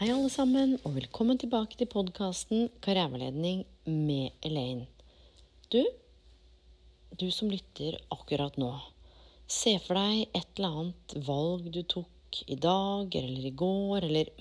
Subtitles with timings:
[0.00, 4.86] Hei, alle sammen, og velkommen tilbake til podkasten Karriereveiledning med Elaine.
[5.68, 5.82] Du,
[7.20, 8.70] du som lytter akkurat nå.
[9.44, 14.32] Se for deg et eller annet valg du tok i dag eller i går, eller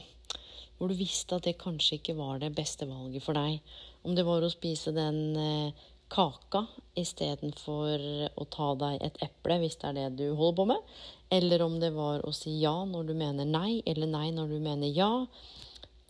[0.77, 3.59] hvor du visste at det kanskje ikke var det beste valget for deg.
[4.07, 6.65] Om det var å spise den eh, kaka
[6.99, 8.01] istedenfor
[8.35, 10.91] å ta deg et eple, hvis det er det du holder på med.
[11.33, 14.57] Eller om det var å si ja når du mener nei, eller nei når du
[14.63, 15.11] mener ja.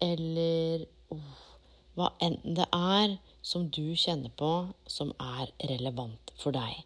[0.04, 1.38] Eller oh,
[2.00, 4.54] hva enn det er som du kjenner på
[4.88, 6.84] som er relevant for deg.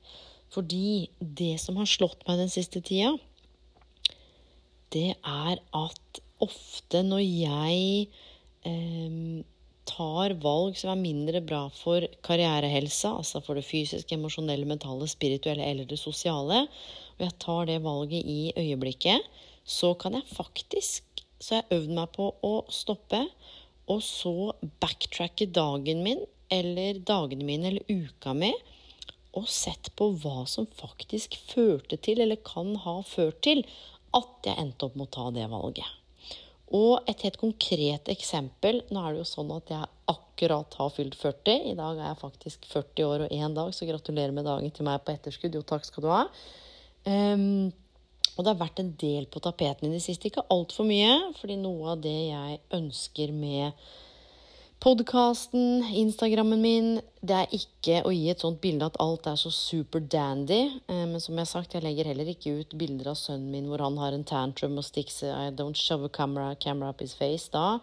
[0.53, 3.15] Fordi det som har slått meg den siste tida,
[4.93, 8.07] det er at ofte når jeg
[8.67, 9.41] eh,
[9.89, 15.65] tar valg som er mindre bra for karrierehelsa, altså for det fysiske, emosjonelle, mentale, spirituelle
[15.69, 16.65] eller det sosiale,
[17.17, 19.25] og jeg tar det valget i øyeblikket,
[19.65, 21.09] så kan jeg faktisk
[21.43, 23.19] Så jeg har øvd meg på å stoppe,
[23.91, 28.53] og så backtracke dagen min, eller dagene mine, eller uka mi,
[29.35, 33.65] og sett på hva som faktisk førte til, eller kan ha ført til,
[34.15, 35.89] at jeg endte opp med å ta det valget.
[36.73, 41.15] Og et helt konkret eksempel Nå er det jo sånn at jeg akkurat har fylt
[41.19, 41.69] 40.
[41.71, 44.87] I dag er jeg faktisk 40 år og én dag, så gratulerer med dagen til
[44.87, 45.53] meg på etterskudd.
[45.55, 46.23] Jo, takk skal du ha.
[47.05, 47.69] Um,
[48.33, 50.31] og det har vært en del på tapeten i det siste.
[50.31, 53.85] Ikke altfor mye, fordi noe av det jeg ønsker med
[54.83, 56.87] podkasten, Instagrammen min.
[57.23, 60.57] Det er ikke å gi et sånt bilde at alt er så super dandy.
[60.91, 63.69] Eh, men som jeg har sagt, jeg legger heller ikke ut bilder av sønnen min
[63.71, 67.13] hvor han har en tantrum og sticks I don't shove a camera, camera up his
[67.15, 67.77] face da.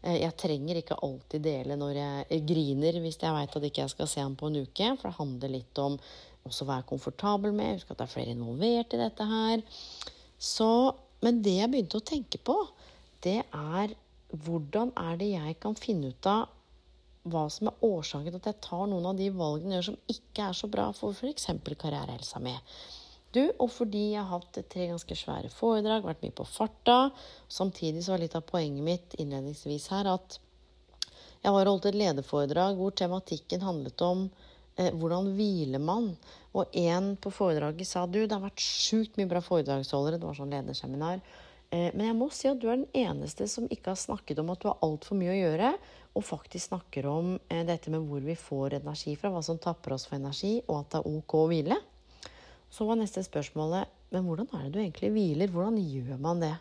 [0.00, 3.92] Eh, jeg trenger ikke alltid dele når jeg griner hvis jeg veit at ikke jeg
[3.92, 4.90] skal se ham på en uke.
[4.96, 6.00] For det handler litt om
[6.48, 7.76] også å er komfortabel med.
[7.76, 9.66] Husk at det er flere involvert i dette her.
[10.40, 10.72] Så,
[11.20, 12.62] men det jeg begynte å tenke på,
[13.28, 13.96] det er
[14.44, 16.52] hvordan er det jeg kan finne ut av
[17.26, 20.14] hva som er årsaken til at jeg tar noen av de valgene jeg gjør som
[20.14, 21.48] ikke er så bra for f.eks.
[21.66, 22.54] karrierehelsa mi.
[23.34, 27.10] Du, og fordi jeg har hatt tre ganske svære foredrag, vært mye på farta.
[27.52, 30.38] Samtidig så var litt av poenget mitt innledningsvis her at
[31.42, 34.24] jeg var holdt et lederforedrag hvor tematikken handlet om
[34.78, 36.14] eh, hvordan hviler man.
[36.56, 40.18] Og en på foredraget sa du, det har vært sjukt mye bra foredragsholdere.
[40.22, 41.20] Det var sånn lederseminar.
[41.70, 44.52] Eh, men jeg må si at du er den eneste som ikke har snakket om
[44.54, 45.74] at du har altfor mye å gjøre,
[46.16, 49.96] og faktisk snakker om eh, dette med hvor vi får energi fra, hva som tapper
[49.96, 51.82] oss for energi, og at det er ok å hvile.
[52.70, 55.50] Så var neste spørsmålet men hvordan er det du egentlig hviler?
[55.52, 56.54] Hvordan gjør man det?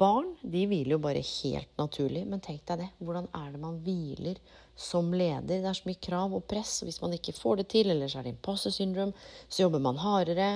[0.00, 2.90] Barn de hviler jo bare helt naturlig, men tenk deg det.
[2.98, 4.38] Hvordan er det man hviler
[4.78, 5.46] som leder?
[5.48, 8.10] Det er så mye krav og press, og hvis man ikke får det til, eller
[8.10, 9.14] så er det imposter syndrome,
[9.48, 10.50] så jobber man hardere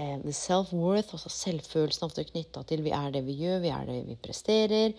[0.00, 4.00] eh, self-worth, altså selvfølelsen ofte knytta til vi er det vi gjør, vi er det
[4.08, 4.94] vi presterer.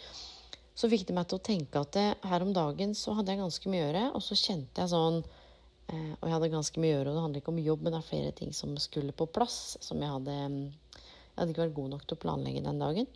[0.77, 3.41] Så fikk det meg til å tenke at det, her om dagen så hadde jeg
[3.41, 6.91] ganske mye å gjøre, og så kjente jeg sånn eh, Og jeg hadde ganske mye
[6.91, 9.15] å gjøre, og det handler ikke om jobb, men det er flere ting som skulle
[9.17, 12.83] på plass, som jeg hadde Jeg hadde ikke vært god nok til å planlegge den
[12.83, 13.09] dagen.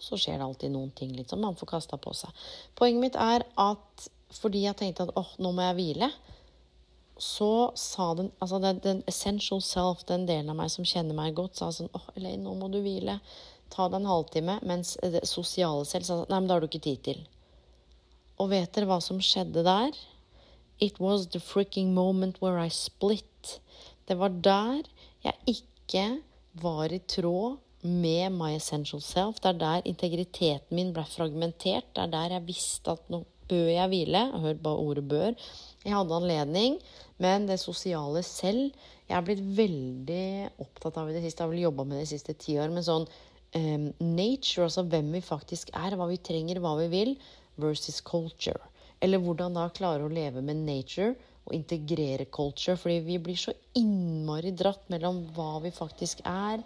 [0.00, 2.32] Så skjer det alltid noen ting litt som man får kasta på seg.
[2.78, 6.08] Poenget mitt er at fordi jeg tenkte at åh, nå må jeg hvile,
[7.20, 11.36] så sa den Altså den, den, essential self, den delen av meg som kjenner meg
[11.36, 13.18] godt, sa sånn åh, oh, Elaine, nå må du hvile.
[13.70, 14.56] Ta deg en halvtime.
[14.66, 17.20] Mens det sosiale selv sa nei, men det har du ikke tid til.
[18.40, 19.96] Og vet dere hva som skjedde der?
[20.80, 23.60] It was the freaking moment where I split.
[24.08, 24.88] Det var der
[25.20, 26.06] jeg ikke
[26.62, 29.42] var i tråd med my essential self.
[29.44, 31.92] Det er der integriteten min ble fragmentert.
[31.92, 34.24] Det er der jeg visste at nå bør jeg hvile.
[34.40, 35.36] Hørt bare ordet 'bør'.
[35.80, 36.76] Jeg hadde anledning,
[37.20, 38.68] men det sosiale selv
[39.08, 41.40] Jeg har blitt veldig opptatt av i det siste.
[41.40, 42.68] Jeg har vel jobba med det de siste ti år.
[42.70, 47.16] Men sånn um, nature, altså hvem vi faktisk er, hva vi trenger, hva vi vil,
[47.58, 48.60] versus culture.
[49.02, 51.16] Eller hvordan da klare å leve med nature
[51.48, 52.78] og integrere culture.
[52.78, 56.62] Fordi vi blir så innmari dratt mellom hva vi faktisk er,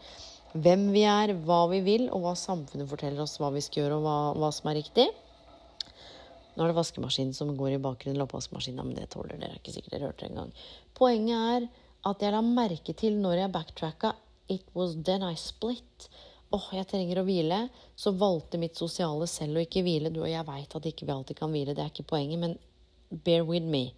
[0.53, 4.03] hvem vi er, hva vi vil, og hva samfunnet forteller oss hva vi skal gjøre,
[4.03, 5.09] og hva, hva som er riktig.
[6.55, 9.75] Nå er det vaskemaskinen som går i bakgrunnen, eller oppvaskmaskinen, men det tåler dere ikke
[9.75, 10.53] sikkert dere hørte det engang.
[10.95, 11.67] Poenget er
[12.11, 14.15] at jeg la merke til når jeg backtracka
[14.49, 16.09] It was then I split.
[16.51, 17.63] Åh, oh, jeg trenger å hvile.
[17.97, 20.13] Så valgte mitt sosiale selv å ikke hvile.
[20.13, 22.59] Du og jeg veit at ikke vi alltid kan hvile, det er ikke poenget, men
[23.25, 23.89] bear with me.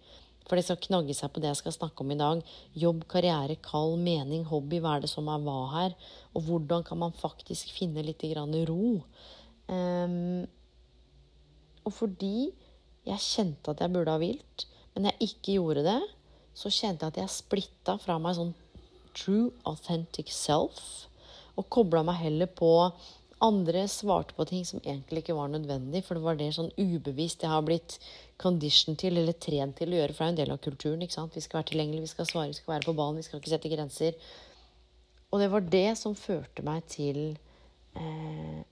[0.47, 2.41] For det skal knagge seg på det jeg skal snakke om i dag.
[2.79, 4.79] Jobb, karriere, kall, mening, hobby.
[4.79, 5.97] Hva er det som er hva her?
[6.31, 8.23] Og hvordan kan man faktisk finne litt
[8.69, 9.01] ro?
[9.67, 10.47] Um,
[11.87, 12.49] og fordi
[13.07, 15.99] jeg kjente at jeg burde ha hvilt, men jeg ikke gjorde det,
[16.57, 18.55] så kjente jeg at jeg splitta fra meg sånn
[19.17, 21.07] true, authentic self.
[21.57, 22.71] Og kobla meg heller på
[23.45, 27.45] andre svarte på ting som egentlig ikke var nødvendig, for det var det sånn ubevisst
[27.45, 27.99] jeg har blitt
[28.41, 31.03] condition til, eller trent til å gjøre, for det er en del av kulturen.
[31.05, 31.37] ikke sant?
[31.37, 33.53] Vi skal være tilgjengelige, vi skal svare, vi skal være på ballen, vi skal ikke
[33.53, 34.17] sette grenser.
[35.29, 37.21] Og det var det som førte meg til
[37.99, 38.65] eh,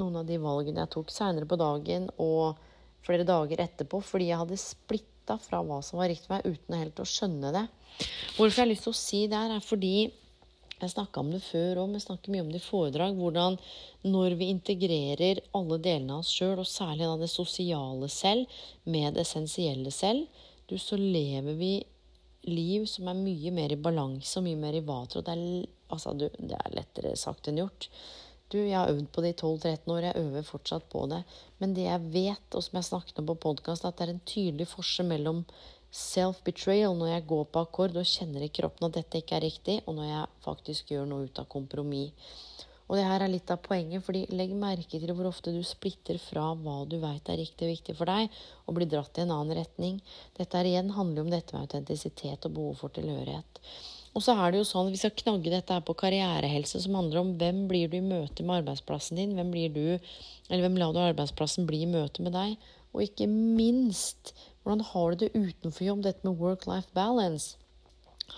[0.00, 2.60] noen av de valgene jeg tok seinere på dagen og
[3.06, 7.02] flere dager etterpå, fordi jeg hadde splitta fra hva som var riktig meg, uten helt
[7.02, 7.66] å skjønne det.
[8.36, 9.96] Hvorfor jeg har lyst til å si det her, er fordi
[10.76, 13.16] jeg snakka om det før òg, men snakker mye om det i foredrag.
[13.16, 13.56] Hvordan
[14.04, 19.24] når vi integrerer alle delene av oss sjøl, og særlig det sosiale selv, med det
[19.24, 20.26] essensielle selv,
[20.68, 21.72] du, så lever vi
[22.46, 25.24] liv som er mye mer i balanse og mye mer i vater.
[25.24, 27.88] Det er, altså, det er lettere sagt enn gjort.
[28.52, 31.22] Du, jeg har øvd på det i 12-13 år, jeg øver fortsatt på det.
[31.58, 34.28] Men det jeg vet, og som jeg snakket om på podkast, at det er en
[34.28, 35.40] tydelig forskjell mellom
[35.96, 39.80] self-betrayal når jeg går på akkord og kjenner i kroppen at dette ikke er riktig,
[39.86, 42.30] og når jeg faktisk gjør noe ut av kompromiss.
[42.86, 46.20] Og det her er litt av poenget, fordi legg merke til hvor ofte du splitter
[46.22, 48.30] fra hva du veit er riktig og viktig for deg,
[48.62, 49.98] og blir dratt i en annen retning.
[50.38, 53.62] Dette her igjen handler om dette med autentisitet og behov for tilhørighet.
[54.16, 57.20] Og så er det jo sånn, Vi skal knagge dette her på karrierehelse, som handler
[57.20, 59.36] om hvem blir du i møte med arbeidsplassen din?
[59.36, 59.84] Hvem blir du,
[60.48, 62.56] eller hvem lar du arbeidsplassen bli i møte med deg?
[62.96, 64.32] Og ikke minst
[64.62, 67.58] hvordan har du det utenfor jobb, dette med work-life balance?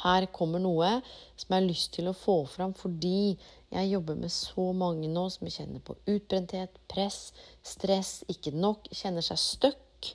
[0.03, 0.99] Her kommer noe
[1.39, 3.39] som jeg har lyst til å få fram fordi
[3.73, 7.31] jeg jobber med så mange nå som kjenner på utbrenthet, press,
[7.65, 10.11] stress, ikke nok, kjenner seg stuck.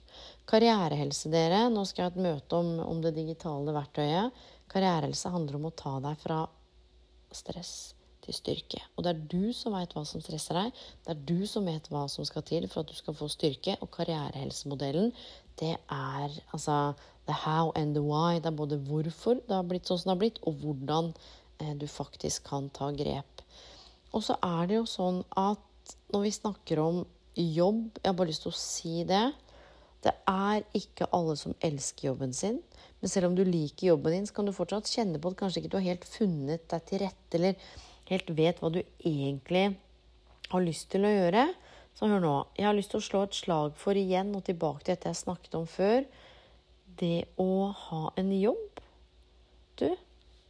[0.49, 1.65] Karrierehelse, dere.
[1.71, 4.43] Nå skal jeg ha et møte om, om det digitale verktøyet.
[4.73, 6.43] Karrierehelse handler om å ta deg fra
[7.33, 7.93] stress
[8.23, 8.79] til styrke.
[8.95, 10.83] Og det er du som veit hva som stresser deg.
[11.03, 13.75] Det er du som vet hva som skal til for at du skal få styrke.
[13.83, 15.11] Og karrierehelsemodellen,
[15.59, 16.95] det er altså
[17.27, 18.39] the how and the why.
[18.39, 21.11] Det er både hvorfor det har blitt sånn som det har blitt, og hvordan
[21.59, 23.43] eh, du faktisk kan ta grep.
[24.13, 27.03] Og så er det jo sånn at når vi snakker om
[27.33, 29.23] jobb Jeg har bare lyst til å si det.
[30.03, 32.59] Det er ikke alle som elsker jobben sin.
[32.99, 35.63] Men selv om du liker jobben din, så kan du fortsatt kjenne på at kanskje
[35.63, 37.57] ikke du har helt funnet deg til rette, eller
[38.11, 39.65] helt vet hva du egentlig
[40.51, 41.47] har lyst til å gjøre.
[41.97, 42.35] Så hør nå.
[42.57, 45.21] Jeg har lyst til å slå et slag for igjen, og tilbake til dette jeg
[45.23, 46.07] snakket om før.
[46.99, 47.51] Det å
[47.87, 48.81] ha en jobb.
[49.79, 49.87] Du,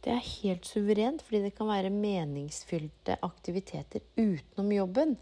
[0.04, 5.14] det er helt suverent, fordi det kan være meningsfylte aktiviteter utenom jobben.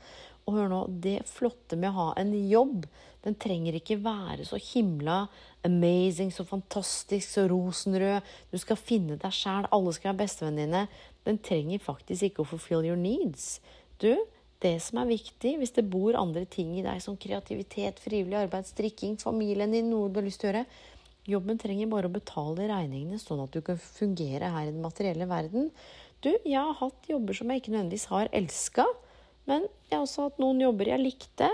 [0.47, 2.87] Og hør nå, det flotte med å ha en jobb,
[3.23, 5.29] den trenger ikke være så himla
[5.63, 8.27] amazing, så fantastisk, så rosenrød.
[8.51, 10.87] Du skal finne deg sjæl, alle skal være bestevenninnene.
[11.23, 13.61] Den trenger faktisk ikke å fulfill your needs.
[14.03, 14.11] Du,
[14.63, 18.67] det som er viktig, hvis det bor andre ting i deg som kreativitet, frivillig arbeid,
[18.67, 20.67] strikking, familien din, noe du har lyst til å gjøre
[21.23, 25.29] Jobben trenger bare å betale regningene, sånn at du kan fungere her i den materielle
[25.31, 25.69] verden.
[26.19, 28.89] Du, jeg har hatt jobber som jeg ikke nødvendigvis har elska,
[29.51, 31.51] men jeg har også hatt noen jobber jeg likte.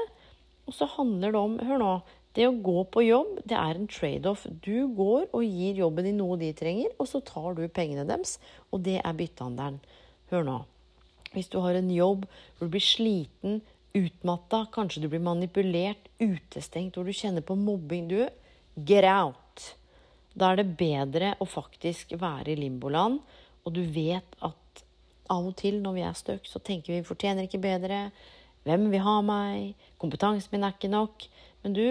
[0.69, 1.93] Og så handler det om Hør nå.
[2.37, 4.45] Det å gå på jobb, det er en trade-off.
[4.63, 8.37] Du går og gir jobben din noe de trenger, og så tar du pengene deres,
[8.71, 9.81] og det er byttehandelen.
[10.31, 10.59] Hør nå.
[11.33, 13.59] Hvis du har en jobb hvor du blir sliten,
[13.97, 18.21] utmatta, kanskje du blir manipulert, utestengt, hvor du kjenner på mobbing Du,
[18.77, 19.73] get out!
[20.39, 23.19] Da er det bedre å faktisk være i limboland,
[23.65, 24.59] og du vet at
[25.33, 28.09] av og til når vi er stuck, så tenker vi fortjener ikke bedre.
[28.69, 29.75] Hvem vil ha meg?
[30.01, 31.27] Kompetansen min er ikke nok.
[31.65, 31.85] Men du,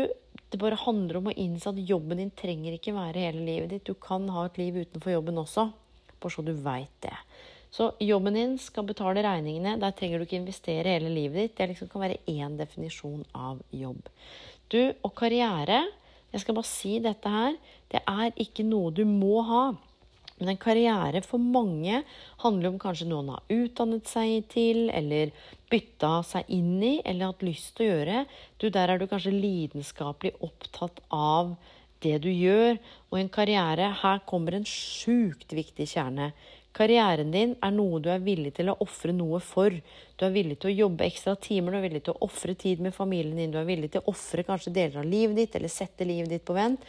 [0.51, 3.87] det bare handler om å innse at jobben din trenger ikke være hele livet ditt.
[3.89, 5.69] Du kan ha et liv utenfor jobben også,
[6.21, 7.15] bare så du veit det.
[7.73, 9.75] Så jobben din skal betale regningene.
[9.81, 11.57] Der trenger du ikke investere hele livet ditt.
[11.57, 14.07] Det liksom kan være én definisjon av jobb.
[14.71, 15.85] Du, og karriere
[16.27, 17.53] Jeg skal bare si dette her.
[17.87, 19.61] Det er ikke noe du må ha.
[20.37, 22.03] Men en karriere for mange
[22.43, 25.31] handler om kanskje noen har utdannet seg til, eller
[25.71, 28.21] bytta seg inn i, eller hatt lyst til å gjøre.
[28.61, 31.55] Du, der er du kanskje lidenskapelig opptatt av
[32.05, 32.77] det du gjør.
[33.09, 36.31] Og en karriere, her kommer en sjukt viktig kjerne.
[36.77, 39.73] Karrieren din er noe du er villig til å ofre noe for.
[39.73, 42.83] Du er villig til å jobbe ekstra timer, du er villig til å ofre tid
[42.85, 45.73] med familien din, du er villig til å ofre kanskje deler av livet ditt, eller
[45.73, 46.85] sette livet ditt på vent.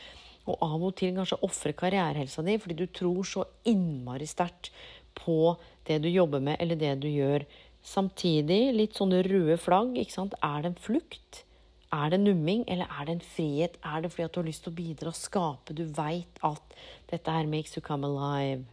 [0.49, 4.73] Og av og til kanskje ofre karrierehelsa di fordi du tror så innmari sterkt
[5.19, 5.57] på
[5.89, 7.45] det du jobber med, eller det du gjør.
[7.85, 9.97] Samtidig litt sånne røde flagg.
[9.97, 10.35] ikke sant?
[10.45, 11.45] Er det en flukt?
[11.93, 13.79] Er det numming, eller er det en frihet?
[13.85, 15.77] Er det fordi at du har lyst til å bidra og skape?
[15.77, 16.77] Du veit at
[17.11, 18.67] dette her makes you come alive.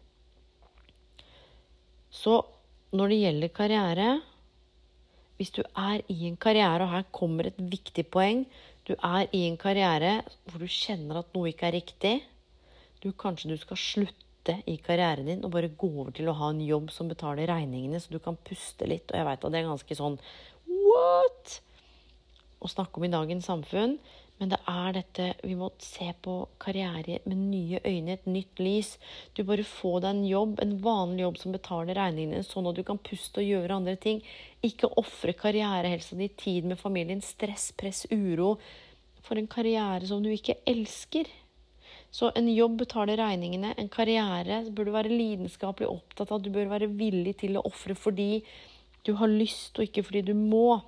[2.12, 2.42] Så
[2.96, 4.10] når det gjelder karriere
[5.36, 8.46] Hvis du er i en karriere, og her kommer et viktig poeng
[8.86, 12.16] Du er i en karriere hvor du kjenner at noe ikke er riktig.
[13.02, 16.52] Du, kanskje du skal slutte i karrieren din og bare gå over til å ha
[16.54, 19.10] en jobb som betaler regningene, så du kan puste litt.
[19.10, 20.20] Og jeg veit at det er ganske sånn
[20.70, 21.58] What?
[22.62, 23.98] Å snakke om i dagens samfunn.
[24.38, 28.96] Men det er dette Vi må se på karriere med nye øyne, et nytt lys.
[29.34, 32.84] Du bare få deg en jobb, en vanlig jobb som betaler regningene, sånn at du
[32.88, 34.20] kan puste og gjøre andre ting.
[34.66, 38.58] Ikke ofre karrierehelsa di, tid med familien, stress, press, uro
[39.26, 41.32] for en karriere som du ikke elsker.
[42.16, 43.74] Så en jobb betaler regningene.
[43.80, 46.44] En karriere bør du være lidenskapelig opptatt av.
[46.44, 48.44] Du bør være villig til å ofre fordi
[49.06, 50.82] du har lyst, og ikke fordi du må.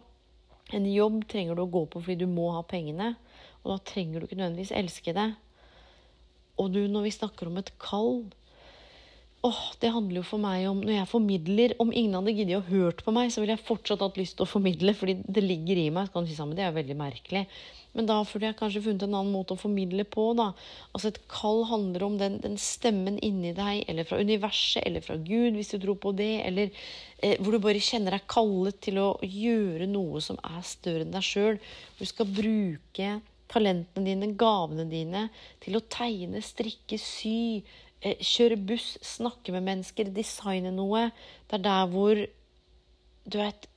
[0.76, 3.16] En jobb trenger du å gå på fordi du må ha pengene.
[3.68, 5.30] Og da trenger du ikke nødvendigvis elske det.
[6.58, 8.24] Og du, når vi snakker om et kall
[9.46, 12.68] åh, Det handler jo for meg om Når jeg formidler Om ingen hadde giddet å
[12.72, 15.78] hørt på meg, så ville jeg fortsatt hatt lyst til å formidle, fordi det ligger
[15.78, 16.08] i meg.
[16.08, 17.46] Så kan du si sammen, Det er veldig merkelig.
[17.98, 20.26] Men da burde jeg kanskje funnet en annen måte å formidle på.
[20.38, 20.52] da.
[20.94, 25.16] Altså Et kall handler om den, den stemmen inni deg, eller fra universet, eller fra
[25.18, 26.70] Gud, hvis du tror på det, eller
[27.22, 31.16] eh, hvor du bare kjenner deg kallet til å gjøre noe som er større enn
[31.16, 31.58] deg sjøl.
[31.98, 33.10] Du skal bruke
[33.52, 35.28] talentene dine, gavene dine,
[35.64, 37.64] til å tegne, strikke, sy,
[38.02, 41.12] eh, kjøre buss, snakke med mennesker, designe noe.
[41.48, 42.28] Det er der hvor
[43.28, 43.68] du vet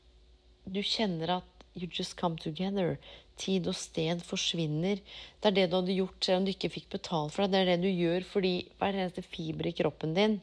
[0.71, 2.99] Du kjenner at you just come together.
[3.41, 5.01] Tid og sted forsvinner.
[5.41, 7.51] Det er det du hadde gjort selv om du ikke fikk betalt for det.
[7.51, 10.37] Det er det du gjør fordi hver eneste fiber i kroppen din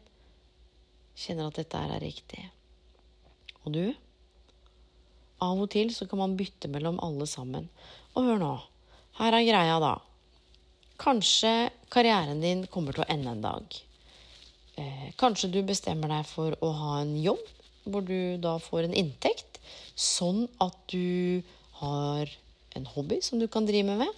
[1.18, 2.42] kjenner at dette er riktig.
[3.64, 3.86] Og du?
[5.44, 7.70] Av og til så kan man bytte mellom alle sammen.
[8.16, 8.54] Og hør nå.
[9.18, 9.96] Her er greia, da.
[11.02, 13.78] Kanskje karrieren din kommer til å ende en dag.
[14.78, 17.42] Eh, kanskje du bestemmer deg for å ha en jobb
[17.88, 19.58] hvor du da får en inntekt,
[19.98, 21.42] sånn at du
[21.80, 22.30] har
[22.78, 24.14] en hobby som du kan drive med.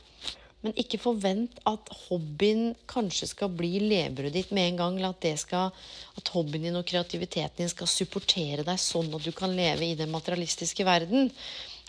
[0.66, 4.98] Men ikke forvent at hobbyen kanskje skal bli levebrødet ditt med en gang.
[5.00, 5.72] Eller at, skal,
[6.20, 9.96] at hobbyen din og kreativiteten din skal supportere deg sånn at du kan leve i
[9.96, 11.32] den materialistiske verden.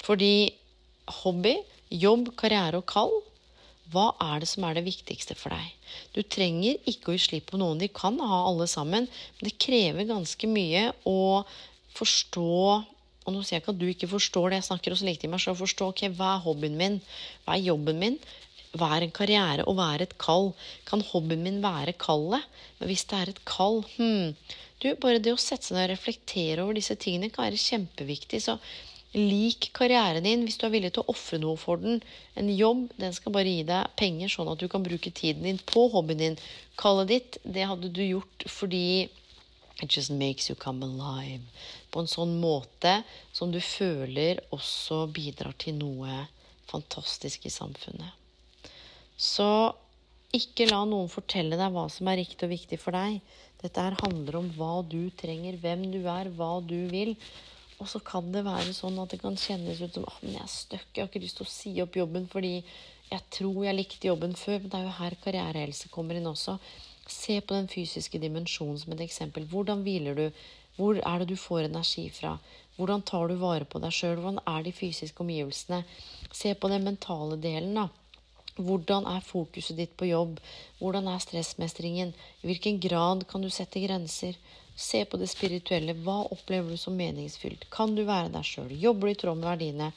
[0.07, 0.53] Fordi
[1.25, 1.57] hobby
[1.91, 3.13] Jobb, karriere og kall.
[3.91, 5.73] Hva er det som er det viktigste for deg?
[6.15, 7.81] Du trenger ikke å gi slipp på noen.
[7.83, 9.09] De kan ha alle sammen.
[9.11, 11.43] Men det krever ganske mye å
[11.99, 12.53] forstå
[13.29, 15.31] Og nå sier jeg ikke at du ikke forstår det, jeg snakker også like til
[15.31, 15.59] meg selv.
[15.61, 16.95] Forstå ok, hva er hobbyen min?
[17.45, 18.17] Hva er jobben min?
[18.71, 20.53] Hva er en karriere, og hva er et kall?
[20.89, 22.47] Kan hobbyen min være kallet?
[22.79, 24.33] Men hvis det er et kall hmm,
[24.81, 28.41] du, Bare det å sette seg ned og reflektere over disse tingene kan være kjempeviktig.
[28.47, 28.57] Så
[29.17, 31.99] Lik karrieren din hvis du er villig til å ofre noe for den.
[32.39, 35.59] En jobb den skal bare gi deg penger, sånn at du kan bruke tiden din
[35.67, 36.39] på hobbyen din.
[36.79, 39.09] Kallet ditt, det hadde du gjort fordi
[39.83, 41.43] it just makes you come alive.
[41.91, 43.01] På en sånn måte
[43.33, 46.27] som du føler også bidrar til noe
[46.71, 48.15] fantastisk i samfunnet.
[49.19, 49.75] Så
[50.37, 53.19] ikke la noen fortelle deg hva som er riktig og viktig for deg.
[53.61, 57.17] Dette her handler om hva du trenger, hvem du er, hva du vil.
[57.81, 60.45] Og så kan det være sånn at det kan kjennes ut som at men jeg
[60.45, 62.55] er stuck, jeg har ikke lyst til å si opp jobben fordi
[63.11, 64.61] jeg tror jeg likte jobben før.
[64.61, 66.59] Men det er jo her karrierehelse kommer inn også.
[67.11, 69.49] Se på den fysiske dimensjonen som et eksempel.
[69.51, 70.43] Hvordan hviler du?
[70.77, 72.37] Hvor er det du får energi fra?
[72.77, 74.21] Hvordan tar du vare på deg sjøl?
[74.21, 75.83] Hvordan er de fysiske omgivelsene?
[76.33, 77.89] Se på den mentale delen, da.
[78.61, 80.39] Hvordan er fokuset ditt på jobb?
[80.79, 82.15] Hvordan er stressmestringen?
[82.43, 84.39] I hvilken grad kan du sette grenser?
[84.81, 85.93] Se på det spirituelle.
[86.07, 87.67] Hva opplever du som meningsfylt?
[87.75, 88.71] Kan du være deg sjøl?
[88.81, 89.91] Jobber du i tråd med verdiene?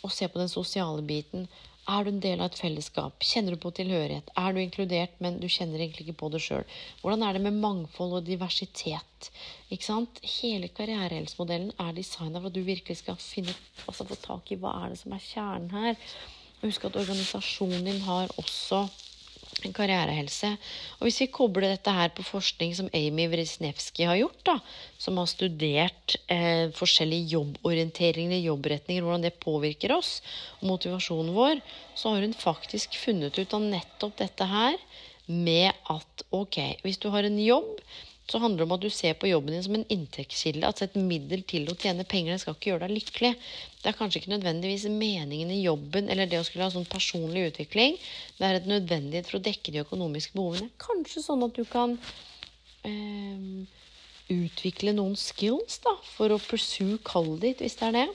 [0.00, 1.44] Og se på den sosiale biten.
[1.90, 3.24] Er du en del av et fellesskap?
[3.26, 4.30] Kjenner du på tilhørighet?
[4.38, 6.64] Er du inkludert, men du kjenner egentlig ikke på det sjøl?
[7.02, 9.30] Hvordan er det med mangfold og diversitet?
[9.68, 10.20] Ikke sant?
[10.38, 13.56] Hele karrierehelsmodellen er designa for at du virkelig skal finne,
[13.86, 16.00] altså få tak i hva er det som er kjernen her.
[16.62, 18.84] Husk at organisasjonen din har også
[19.76, 20.52] karrierehelse.
[20.98, 24.56] Og hvis vi kobler dette her på forskning som Amy Wrisnewski har gjort, da,
[25.00, 30.18] som har studert eh, forskjellige jobborienteringer, jobbretninger, hvordan det påvirker oss,
[30.60, 31.62] og motivasjonen vår,
[31.98, 34.78] så har hun faktisk funnet ut av nettopp dette her
[35.30, 37.76] med at ok, hvis du har en jobb
[38.30, 40.62] så handler det om at du ser på jobben din som en inntektskilde.
[40.66, 42.36] Altså et middel til å tjene penger.
[42.36, 43.32] Det skal ikke gjøre deg lykkelig.
[43.82, 47.48] Det er kanskje ikke nødvendigvis meningen i jobben eller det å skulle ha sånn personlig
[47.50, 47.98] utvikling.
[48.38, 50.70] Det er et nødvendighet for å dekke de økonomiske behovene.
[50.82, 51.96] Kanskje sånn at du kan
[52.86, 53.80] eh,
[54.30, 58.08] utvikle noen skills da, for å pursue kallet ditt, hvis det er det.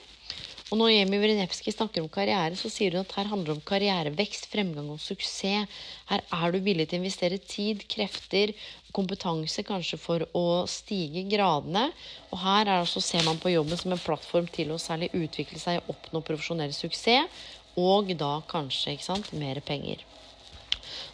[0.66, 3.66] Og når Jemi Vrinevskij snakker om karriere, så sier hun at her handler det om
[3.68, 5.68] karrierevekst, fremgang og suksess.
[6.08, 8.50] Her er du villig til å investere tid, krefter,
[8.96, 11.84] kompetanse kanskje for å stige gradene.
[12.32, 15.62] Og her er altså, ser man på jobben som en plattform til å særlig utvikle
[15.62, 17.46] seg og oppnå profesjonell suksess.
[17.78, 20.02] Og da kanskje ikke sant, mer penger.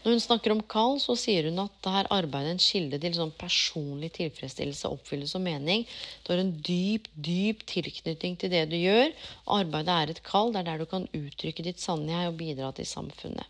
[0.03, 3.01] Når hun snakker om kall, så sier hun at det her arbeidet er en kilde
[3.03, 5.87] til sånn personlig tilfredsstillelse, oppfyllelse og mening.
[6.25, 9.15] Du har en dyp, dyp tilknytning til det du gjør.
[9.59, 10.53] Arbeidet er et kall.
[10.53, 13.49] Det er der du kan uttrykke ditt sanne jeg og bidra til samfunnet.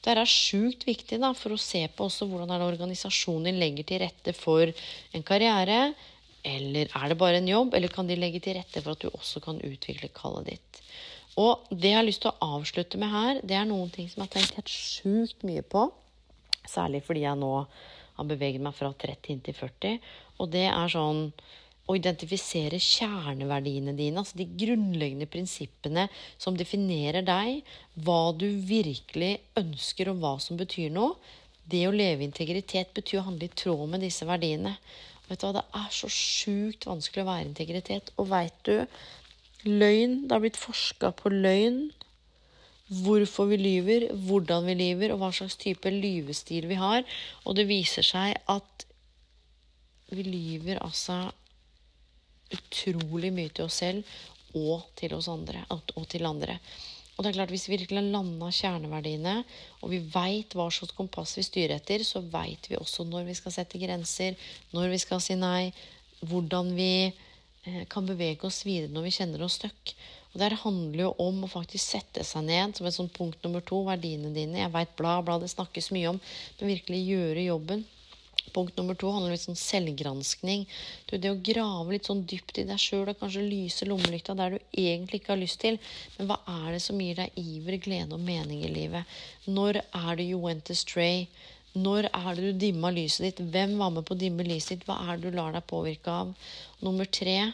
[0.00, 3.86] Dette er sjukt viktig da, for å se på også hvordan er det organisasjonen legger
[3.86, 5.90] til rette for en karriere.
[6.40, 9.10] Eller er det bare en jobb, eller kan de legge til rette for at du
[9.12, 10.80] også kan utvikle kallet ditt?
[11.38, 14.22] Og det jeg har lyst til å avslutte med her, det er noen ting som
[14.22, 15.86] jeg har tenkt helt sjukt mye på.
[16.68, 19.98] Særlig fordi jeg nå har beveget meg fra 30 inn til 40.
[20.40, 21.28] Og det er sånn
[21.90, 26.06] å identifisere kjerneverdiene dine, altså de grunnleggende prinsippene
[26.38, 27.64] som definerer deg,
[28.04, 31.16] hva du virkelig ønsker, og hva som betyr noe.
[31.70, 34.76] Det å leve integritet betyr å handle i tråd med disse verdiene.
[35.28, 38.10] vet du hva, Det er så sjukt vanskelig å være integritet.
[38.18, 38.86] Og veit du,
[39.66, 40.26] Løgn.
[40.26, 41.90] Det har blitt forska på løgn.
[43.04, 47.04] Hvorfor vi lyver, hvordan vi lyver, og hva slags type lyvestil vi har.
[47.44, 48.86] Og det viser seg at
[50.10, 51.28] vi lyver altså
[52.50, 55.62] utrolig mye til oss selv og til oss andre.
[55.70, 56.58] Og til andre.
[57.20, 59.44] Og det er klart, Hvis vi virkelig har landa kjerneverdiene,
[59.82, 63.34] og vi veit hva slags kompass vi styrer etter, så veit vi også når vi
[63.36, 64.38] skal sette grenser,
[64.72, 65.68] når vi skal si nei,
[66.24, 67.12] hvordan vi
[67.92, 69.94] kan bevege oss videre når vi kjenner oss stuck.
[70.32, 73.64] Og Det handler jo om å faktisk sette seg ned som et sånt punkt nummer
[73.66, 73.82] to.
[73.88, 74.62] Verdiene dine.
[74.62, 76.20] Jeg veit bla, bla, det snakkes mye om.
[76.58, 77.84] Men virkelig gjøre jobben.
[78.54, 80.64] Punkt nummer to handler om litt sånn selvgranskning.
[81.06, 84.56] Du, det å grave litt sånn dypt i deg sjøl og kanskje lyse lommelykta der
[84.56, 85.78] du egentlig ikke har lyst til.
[86.16, 89.20] Men hva er det som gir deg iver, glede og mening i livet?
[89.46, 91.26] Når er det you went astray?
[91.78, 93.42] Når er det du dimma lyset ditt?
[93.54, 94.86] Hvem var med på å dimme lyset ditt?
[94.88, 96.32] Hva er det du lar deg påvirke av?
[96.82, 97.52] Nummer tre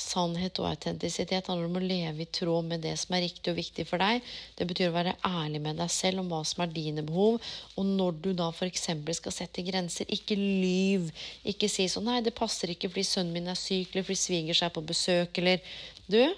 [0.00, 3.58] sannhet og autentisitet handler om å leve i tråd med det som er riktig og
[3.58, 4.24] viktig for deg.
[4.56, 7.36] Det betyr å være ærlig med deg selv om hva som er dine behov.
[7.76, 8.88] Og når du da f.eks.
[9.18, 11.10] skal sette grenser, ikke lyv.
[11.44, 14.62] Ikke si sånn 'Nei, det passer ikke fordi sønnen min er syk, eller fordi svigers
[14.62, 15.60] er på besøk', eller
[16.10, 16.34] Du,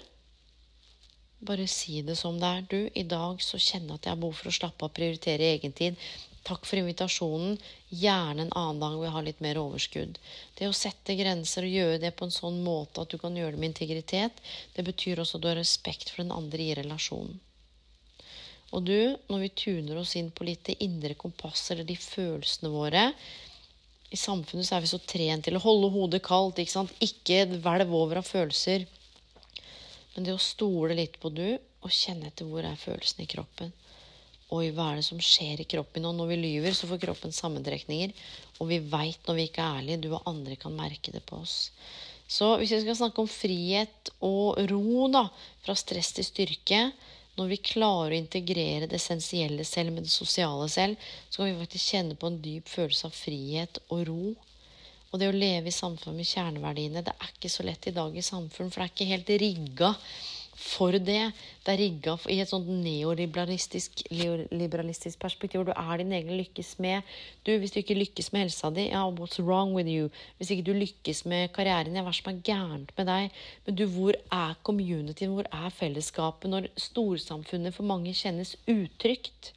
[1.41, 2.61] bare si det som det er.
[2.69, 4.95] Du, i dag så kjenner jeg at jeg har behov for å slappe av og
[4.99, 5.97] prioritere egentid.
[6.43, 7.55] Takk for invitasjonen.
[7.87, 10.17] Gjerne en annen dag hvor jeg har litt mer overskudd.
[10.59, 13.55] Det å sette grenser og gjøre det på en sånn måte at du kan gjøre
[13.55, 14.43] det med integritet,
[14.75, 17.39] det betyr også at du har respekt for den andre i relasjonen.
[18.73, 22.71] Og du, når vi tuner oss inn på litt det indre kompasset eller de følelsene
[22.73, 23.03] våre
[24.09, 26.95] I samfunnet så er vi så trent til å holde hodet kaldt, ikke sant?
[27.01, 28.87] Ikke hvelv over av følelser.
[30.15, 33.71] Men det å stole litt på du og kjenne etter hvor er følelsene i kroppen.
[34.53, 36.05] Oi, hva er det som skjer i kroppen?
[36.05, 38.13] Og når vi lyver, så får kroppen sammentrekninger.
[38.61, 40.01] Og vi veit når vi ikke er ærlige.
[40.03, 41.71] Du og andre kan merke det på oss.
[42.29, 45.25] Så hvis vi skal snakke om frihet og ro, da,
[45.65, 46.85] fra stress til styrke
[47.33, 50.99] Når vi klarer å integrere det essensielle selv med det sosiale selv,
[51.33, 54.35] så kan vi faktisk kjenne på en dyp følelse av frihet og ro.
[55.09, 58.13] Og det å leve i samfunn med kjerneverdiene, det er ikke så lett i dag
[58.13, 59.89] i samfunn, for det er ikke helt rigga
[60.63, 61.21] for det.
[61.63, 66.77] Det er rigga i et sånt neoliberalistisk liberalistisk perspektiv, hvor du er din egen lykkes
[66.83, 67.01] med.
[67.45, 70.09] Du, Hvis du ikke lykkes med helsa di, ja, what's wrong with you?
[70.37, 73.41] Hvis ikke du lykkes med karrieren, ja, hva som er gærent med deg?
[73.65, 75.35] Men du, hvor er communityen?
[75.35, 79.53] Hvor er fellesskapet når storsamfunnet for mange kjennes utrygt?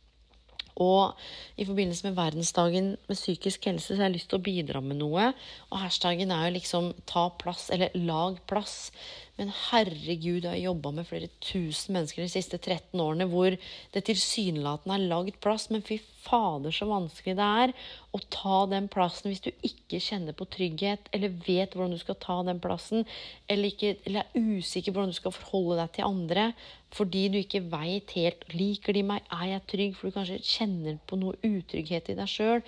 [0.77, 1.17] Og
[1.57, 5.01] i forbindelse med verdensdagen med psykisk helse så har jeg lyst til å bidra med
[5.01, 5.31] noe.
[5.71, 8.91] Og hashtagen er jo liksom 'ta plass', eller 'lag plass'.
[9.37, 13.53] Men herregud, jeg har jobba med flere tusen mennesker de siste 13 årene hvor
[13.93, 17.75] det tilsynelatende er lagd plass, men fy fader så vanskelig det er
[18.17, 22.17] å ta den plassen hvis du ikke kjenner på trygghet, eller vet hvordan du skal
[22.23, 23.05] ta den plassen,
[23.45, 26.49] eller, ikke, eller er usikker på hvordan du skal forholde deg til andre
[26.97, 29.25] fordi du ikke veit helt Liker de meg?
[29.35, 29.97] Er jeg trygg?
[29.99, 32.63] For du kanskje kjenner på noe utrygghet i deg sjøl.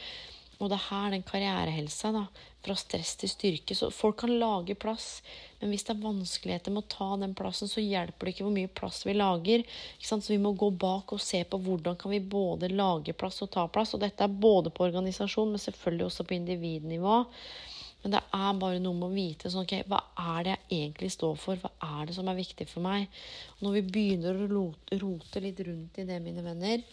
[0.58, 2.24] Og det er her den karrierehelsa, da,
[2.64, 3.76] fra stress til styrke.
[3.76, 5.22] Så folk kan lage plass,
[5.60, 8.56] men hvis det er vanskeligheter med å ta den plassen, så hjelper det ikke hvor
[8.56, 9.64] mye plass vi lager.
[10.02, 13.52] Så vi må gå bak og se på hvordan kan vi både lage plass og
[13.54, 13.94] ta plass.
[13.94, 17.24] Og dette er både på organisasjon, men selvfølgelig også på individnivå.
[18.02, 19.98] Men det er bare noe med å vite sånn, okay, hva
[20.36, 21.58] er det jeg egentlig står for.
[21.58, 23.08] Hva er det som er viktig for meg?
[23.62, 24.62] Når vi begynner å
[25.02, 26.84] rote litt rundt i det, mine venner,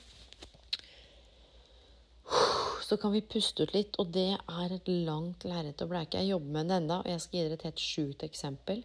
[2.85, 3.97] så kan vi puste ut litt.
[4.01, 6.21] Og det er et langt lerret å bleike.
[6.21, 8.83] Jeg jobber med det enda, og jeg skal gi dere et helt sjukt eksempel.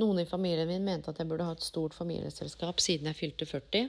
[0.00, 3.48] Noen i familien min mente at jeg burde ha et stort familieselskap siden jeg fylte
[3.48, 3.88] 40.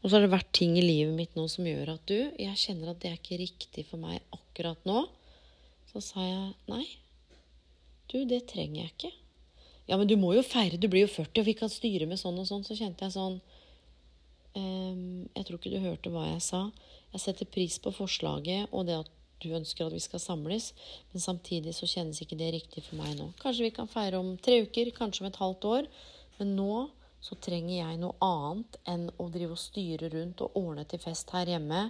[0.00, 2.60] Og så har det vært ting i livet mitt nå som gjør at du, jeg
[2.60, 5.06] kjenner at det er ikke riktig for meg akkurat nå.
[5.90, 6.84] Så sa jeg nei.
[8.12, 9.12] Du, det trenger jeg ikke.
[9.86, 12.20] Ja, men du må jo feire, du blir jo 40, og vi kan styre med
[12.20, 12.64] sånn og sånn.
[12.66, 13.40] Så kjente jeg sånn
[14.58, 16.62] um, Jeg tror ikke du hørte hva jeg sa.
[17.14, 19.12] Jeg setter pris på forslaget og det at
[19.44, 20.70] du ønsker at vi skal samles,
[21.12, 23.30] men samtidig så kjennes ikke det riktig for meg nå.
[23.42, 25.88] Kanskje vi kan feire om tre uker, kanskje om et halvt år,
[26.38, 26.86] men nå
[27.22, 31.32] så trenger jeg noe annet enn å drive og styre rundt og ordne til fest
[31.34, 31.88] her hjemme.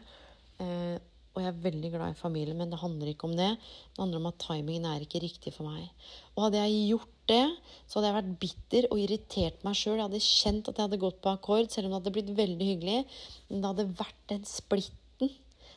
[0.63, 0.97] Eh,
[1.37, 3.51] og jeg er veldig glad i familien, men det handler ikke om det.
[3.93, 5.91] Det handler om at timingen er ikke riktig for meg.
[6.33, 7.43] Og hadde jeg gjort det,
[7.85, 9.99] så hadde jeg vært bitter og irritert meg sjøl.
[9.99, 12.71] Jeg hadde kjent at jeg hadde gått på akkord, selv om det hadde blitt veldig
[12.71, 13.03] hyggelig.
[13.51, 15.03] Men det hadde vært den splitten.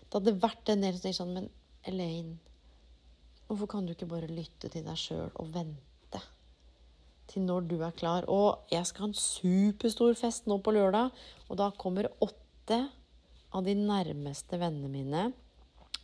[0.09, 1.49] Det hadde vært en del som sånn Men
[1.87, 2.39] Elaine,
[3.47, 6.21] hvorfor kan du ikke bare lytte til deg sjøl og vente
[7.29, 8.25] til når du er klar?
[8.27, 11.13] Og jeg skal ha en superstor fest nå på lørdag,
[11.47, 12.81] og da kommer åtte
[13.53, 15.23] av de nærmeste vennene mine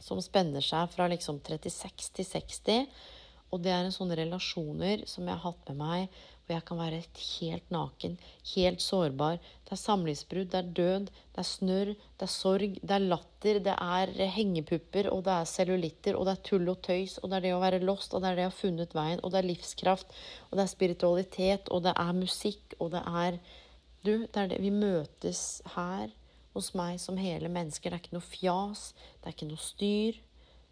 [0.02, 2.88] som spenner seg fra liksom 36 til 60.
[3.54, 6.78] Og det er en sånne relasjoner som jeg har hatt med meg, hvor jeg kan
[6.78, 8.18] være helt naken,
[8.54, 9.40] helt sårbar.
[9.66, 13.60] Det er samlivsbrudd, det er død, det er snørr, det er sorg, det er latter,
[13.66, 17.40] det er hengepupper, og det er cellulitter, og det er tull og tøys, og det
[17.40, 19.42] er det å være lost, og det er det å ha funnet veien, og det
[19.42, 20.14] er livskraft,
[20.52, 23.40] og det er spiritualitet, og det er musikk, og det er
[24.06, 26.12] Du, det er det Vi møtes her
[26.54, 27.90] hos meg som hele mennesker.
[27.90, 30.20] Det er ikke noe fjas, det er ikke noe styr.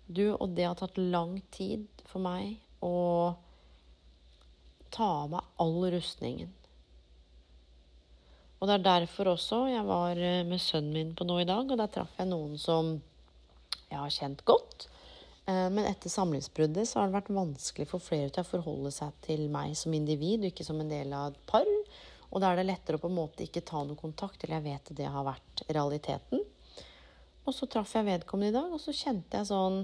[0.05, 3.33] Du, og det har tatt lang tid for meg å
[4.93, 6.51] ta av meg all rustningen.
[8.63, 11.67] Og det er derfor også jeg var eh, med sønnen min på nå i dag,
[11.67, 12.93] og der traff jeg noen som
[13.89, 14.87] jeg har kjent godt.
[15.43, 19.17] Eh, men etter samlivsbruddet så har det vært vanskelig for flere til å forholde seg
[19.25, 21.67] til meg som individ, og ikke som en del av et par.
[22.31, 24.67] Og da er det lettere å på en måte ikke ta noe kontakt eller jeg
[24.69, 26.47] vet at det har vært realiteten.
[27.43, 29.83] Og så traff jeg vedkommende i dag, og så kjente jeg sånn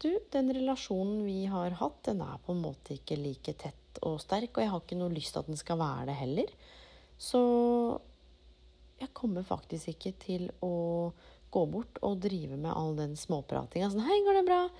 [0.00, 4.20] Du, den relasjonen vi har hatt, den er på en måte ikke like tett og
[4.22, 6.54] sterk, og jeg har ikke noe lyst til at den skal være det heller.
[7.20, 7.40] Så
[9.00, 10.74] jeg kommer faktisk ikke til å
[11.50, 13.90] gå bort og drive med all den småpratinga.
[13.90, 14.70] Sånn 'Hei, går det bra?'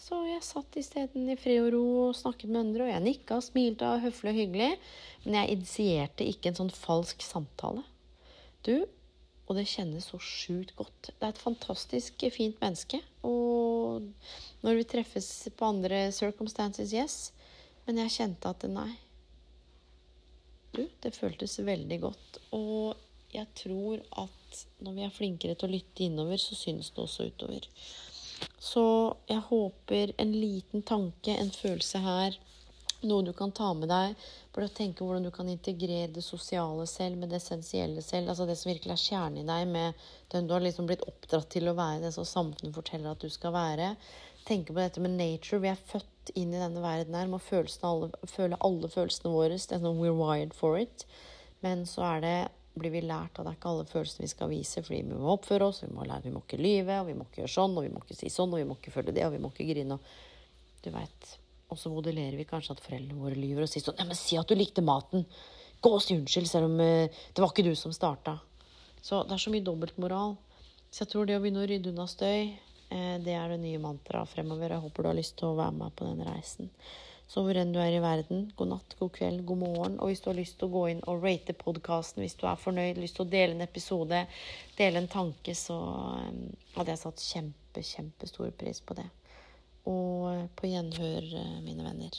[0.00, 3.36] Så jeg satt isteden i fred og ro og snakket med andre, og jeg nikka
[3.36, 4.70] og smilte og høflig og hyggelig.
[5.26, 7.84] Men jeg initierte ikke en sånn falsk samtale.
[8.64, 8.86] Du,
[9.44, 11.10] og det kjennes så sjukt godt.
[11.10, 13.02] Det er et fantastisk fint menneske.
[13.28, 14.08] Og
[14.64, 17.32] når vi treffes på andre circumstances, yes.
[17.90, 18.92] Men jeg kjente at nei.
[20.70, 22.36] Du, det føltes veldig godt.
[22.54, 27.02] Og jeg tror at når vi er flinkere til å lytte innover, så synes det
[27.02, 27.66] også utover.
[28.62, 28.84] Så
[29.26, 32.38] jeg håper en liten tanke, en følelse her,
[33.10, 34.14] noe du kan ta med deg
[34.54, 38.46] for å tenke hvordan du kan integrere det sosiale selv med det essensielle selv, altså
[38.46, 41.66] det som virkelig er kjernen i deg, med den du har liksom blitt oppdratt til
[41.72, 43.94] å være, det som samfunnet forteller at du skal være.
[44.46, 45.58] Tenke på dette med nature.
[45.64, 49.56] Vi er født inn i denne verden her med å alle, føle alle følelsene våre.
[49.56, 51.06] Det er sånn we're wired for it.
[51.64, 52.38] Men så er det
[52.80, 55.34] blir vi lært at det er ikke alle følelsene vi skal vise, fordi vi må
[55.34, 57.76] oppføre oss, vi må, lære, vi må ikke lyve, og vi må ikke gjøre sånn,
[57.76, 59.50] og vi må ikke si sånn, og vi må ikke føle det, og vi må
[59.52, 59.96] ikke grine.
[59.98, 61.32] Og du vet,
[61.70, 64.38] og så modellerer vi kanskje at foreldrene våre lyver og sier sånn Ja, men si
[64.40, 65.26] at du likte maten.
[65.82, 68.38] Gå og si unnskyld, selv om uh, det var ikke du som starta.
[69.02, 70.36] Så det er så mye dobbeltmoral.
[70.90, 72.50] Så jeg tror det å begynne å rydde unna støy,
[72.90, 74.74] det er det nye mantraet fremover.
[74.74, 76.72] Jeg håper du har lyst til å være med på den reisen.
[77.30, 79.98] Så hvor enn du er i verden, god natt, god kveld, god morgen.
[80.02, 82.58] Og hvis du har lyst til å gå inn og rate podkasten, hvis du er
[82.58, 84.24] fornøyd, lyst til å dele en episode,
[84.74, 86.40] dele en tanke, så um,
[86.74, 89.06] hadde jeg satt kjempe, kjempestor pris på det.
[89.86, 92.18] Og eh, på gjenhør, eh, mine venner.